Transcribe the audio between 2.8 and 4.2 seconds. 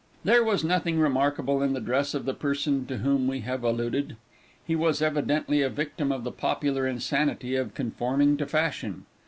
to whom we have alluded.